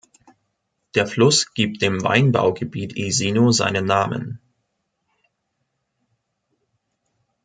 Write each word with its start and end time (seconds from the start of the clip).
Der 0.95 1.05
Fluss 1.05 1.53
gibt 1.53 1.83
dem 1.83 2.03
Weinbaugebiet 2.03 2.97
Esino 2.97 3.51
seinen 3.51 3.85
Namen. 3.85 4.41